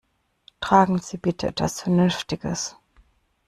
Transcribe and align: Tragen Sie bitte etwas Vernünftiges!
Tragen 0.61 0.97
Sie 0.97 1.17
bitte 1.19 1.45
etwas 1.45 1.81
Vernünftiges! 1.81 2.75